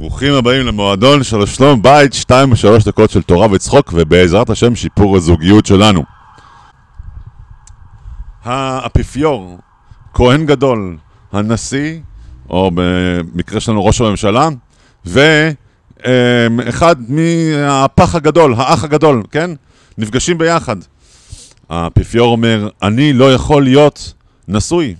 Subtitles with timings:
[0.00, 5.16] ברוכים הבאים למועדון של שלום בית, שתיים ושלוש דקות של תורה וצחוק, ובעזרת השם שיפור
[5.16, 6.04] הזוגיות שלנו.
[8.44, 9.58] האפיפיור,
[10.14, 10.96] כהן גדול,
[11.32, 11.98] הנשיא,
[12.50, 14.48] או במקרה שלנו ראש הממשלה,
[15.04, 19.50] ואחד מהפח הגדול, האח הגדול, כן?
[19.98, 20.76] נפגשים ביחד.
[21.68, 24.12] האפיפיור אומר, אני לא יכול להיות
[24.48, 24.94] נשוי.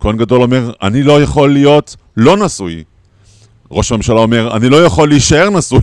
[0.00, 2.84] כהן גדול אומר, אני לא יכול להיות לא נשוי.
[3.72, 5.80] ראש הממשלה אומר, אני לא יכול להישאר נשוי.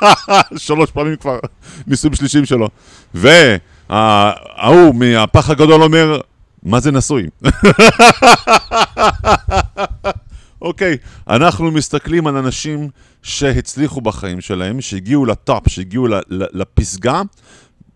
[0.56, 1.38] שלוש פעמים כבר,
[1.86, 2.68] נישואים שלישים שלו.
[3.14, 6.20] וההוא מהפח הגדול אומר,
[6.62, 7.28] מה זה נשוי?
[10.62, 10.96] אוקיי, okay,
[11.34, 12.88] אנחנו מסתכלים על אנשים
[13.22, 17.22] שהצליחו בחיים שלהם, שהגיעו לטופ, שהגיעו לפסגה,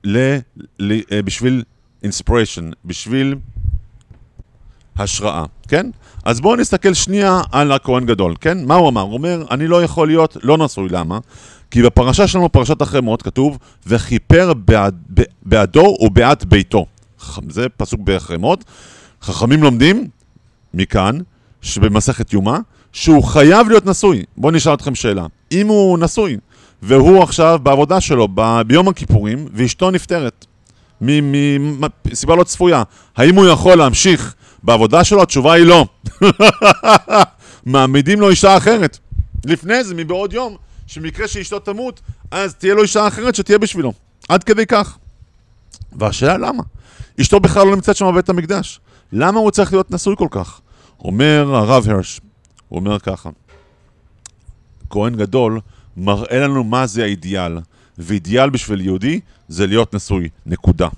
[0.04, 0.36] ל,
[0.78, 1.62] ל, אה, בשביל
[2.02, 3.34] אינספיריישן, בשביל
[4.98, 5.90] השראה, כן?
[6.24, 8.64] אז בואו נסתכל שנייה על הכהן גדול, כן?
[8.66, 9.00] מה הוא אמר?
[9.00, 11.18] הוא אומר, אני לא יכול להיות לא נשוי, למה?
[11.70, 14.94] כי בפרשה שלנו, פרשת אחרי מות, כתוב, וכיפר בעד,
[15.42, 16.86] בעדו ובעד ביתו.
[17.48, 18.64] זה פסוק באחרי מות.
[19.22, 20.08] חכמים לומדים
[20.74, 21.18] מכאן,
[21.62, 22.58] שבמסכת יומא,
[22.92, 24.22] שהוא חייב להיות נשוי.
[24.36, 25.26] בואו נשאל אתכם שאלה.
[25.52, 26.36] אם הוא נשוי,
[26.82, 30.46] והוא עכשיו בעבודה שלו ב- ביום הכיפורים, ואשתו נפטרת,
[31.00, 32.82] מסיבה לא צפויה,
[33.16, 34.34] האם הוא יכול להמשיך
[34.66, 35.22] בעבודה שלו?
[35.22, 35.86] התשובה היא לא.
[37.66, 38.98] מעמידים לו אישה אחרת.
[39.44, 42.00] לפני זה, מבעוד יום, שמקרה שאשתו תמות,
[42.30, 43.92] אז תהיה לו אישה אחרת שתהיה בשבילו.
[44.28, 44.98] עד כדי כך.
[45.92, 46.62] והשאלה למה?
[47.20, 48.80] אשתו בכלל לא נמצאת שם בבית המקדש.
[49.12, 50.60] למה הוא צריך להיות נשוי כל כך?
[51.00, 52.20] אומר הרב הרש,
[52.68, 53.30] הוא אומר ככה,
[54.90, 55.60] כהן גדול
[55.96, 57.58] מראה לנו מה זה האידיאל,
[57.98, 60.88] ואידיאל בשביל יהודי זה להיות נשוי, נקודה.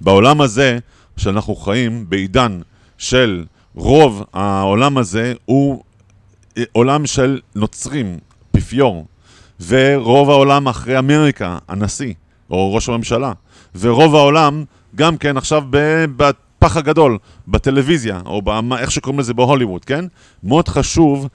[0.00, 0.78] בעולם הזה,
[1.16, 2.60] שאנחנו חיים בעידן
[2.98, 5.82] של רוב העולם הזה הוא
[6.72, 8.18] עולם של נוצרים,
[8.50, 9.06] אפיפיור,
[9.66, 12.14] ורוב העולם אחרי אמריקה, הנשיא,
[12.50, 13.32] או ראש הממשלה,
[13.80, 14.64] ורוב העולם
[14.94, 15.62] גם כן עכשיו
[16.16, 17.18] בפח הגדול,
[17.48, 20.04] בטלוויזיה, או במה, איך שקוראים לזה בהוליווד, כן?
[20.42, 21.28] מאוד חשוב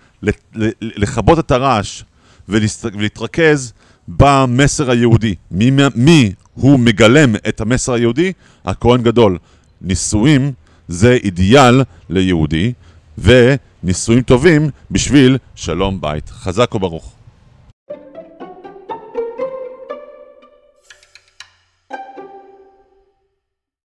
[0.82, 2.04] לכבות את הרעש
[2.50, 3.74] ולהתרכז
[4.08, 5.36] במסר היהודי.
[5.52, 8.34] מי, מי הוא מגלם את המסר היהודי?
[8.66, 9.38] הכהן גדול.
[9.82, 10.52] נישואים
[10.94, 12.74] זה אידיאל ליהודי,
[13.18, 16.30] ונישואים טובים בשביל שלום בית.
[16.30, 17.12] חזק וברוך.